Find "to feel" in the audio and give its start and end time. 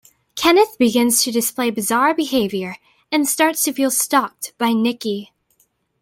3.65-3.91